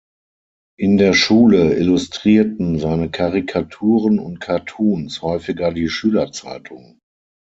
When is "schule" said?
1.13-1.75